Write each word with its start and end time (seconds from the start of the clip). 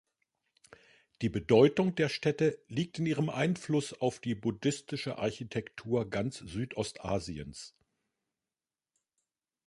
Die 1.21 1.29
Bedeutung 1.29 1.93
der 1.93 2.09
Stätte 2.09 2.57
liegt 2.67 2.97
in 2.97 3.05
ihrem 3.05 3.29
Einfluss 3.29 3.93
auf 3.93 4.19
die 4.19 4.33
buddhistische 4.33 5.19
Architektur 5.19 6.09
ganz 6.09 6.39
Südostasiens. 6.39 7.75